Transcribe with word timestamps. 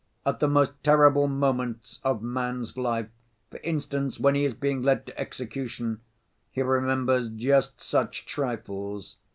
At 0.25 0.39
the 0.39 0.47
most 0.47 0.73
terrible 0.83 1.27
moments 1.27 1.99
of 2.03 2.23
man's 2.23 2.75
life, 2.75 3.09
for 3.51 3.59
instance 3.59 4.19
when 4.19 4.33
he 4.33 4.45
is 4.45 4.55
being 4.55 4.81
led 4.81 5.05
to 5.05 5.19
execution, 5.19 6.01
he 6.49 6.63
remembers 6.63 7.29
just 7.29 7.79
such 7.79 8.25
trifles. 8.25 9.17